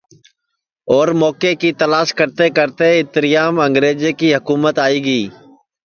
[0.93, 5.21] اور موکے کی تلاس کرتے کرتے اِتریام انگریجے کی حکُمت آئی گی